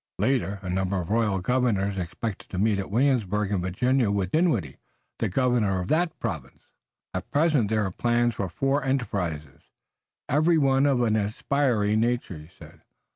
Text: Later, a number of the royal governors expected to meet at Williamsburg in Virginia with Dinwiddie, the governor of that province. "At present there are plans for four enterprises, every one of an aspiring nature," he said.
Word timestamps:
Later, 0.17 0.57
a 0.63 0.69
number 0.71 0.99
of 0.99 1.09
the 1.09 1.13
royal 1.13 1.37
governors 1.41 1.95
expected 1.95 2.49
to 2.49 2.57
meet 2.57 2.79
at 2.79 2.89
Williamsburg 2.89 3.51
in 3.51 3.61
Virginia 3.61 4.09
with 4.09 4.31
Dinwiddie, 4.31 4.77
the 5.19 5.29
governor 5.29 5.79
of 5.79 5.89
that 5.89 6.17
province. 6.19 6.63
"At 7.13 7.29
present 7.29 7.69
there 7.69 7.85
are 7.85 7.91
plans 7.91 8.33
for 8.33 8.49
four 8.49 8.83
enterprises, 8.83 9.61
every 10.27 10.57
one 10.57 10.87
of 10.87 11.03
an 11.03 11.15
aspiring 11.15 11.99
nature," 11.99 12.39
he 12.39 12.49
said. 12.57 12.81